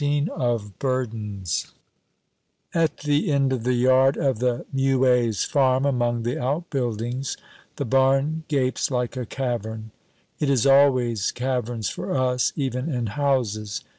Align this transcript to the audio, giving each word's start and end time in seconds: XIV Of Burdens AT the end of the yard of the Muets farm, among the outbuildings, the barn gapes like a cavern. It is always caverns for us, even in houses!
XIV 0.01 0.29
Of 0.29 0.79
Burdens 0.79 1.73
AT 2.73 2.97
the 3.01 3.31
end 3.31 3.53
of 3.53 3.63
the 3.63 3.75
yard 3.75 4.17
of 4.17 4.39
the 4.39 4.65
Muets 4.73 5.45
farm, 5.45 5.85
among 5.85 6.23
the 6.23 6.41
outbuildings, 6.41 7.37
the 7.75 7.85
barn 7.85 8.43
gapes 8.47 8.89
like 8.89 9.15
a 9.15 9.27
cavern. 9.27 9.91
It 10.39 10.49
is 10.49 10.65
always 10.65 11.31
caverns 11.31 11.89
for 11.91 12.17
us, 12.17 12.51
even 12.55 12.91
in 12.91 13.05
houses! 13.13 13.83